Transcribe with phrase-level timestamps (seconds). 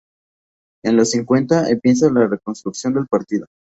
[0.83, 3.45] En los cincuenta empieza la reconstrucción del partido.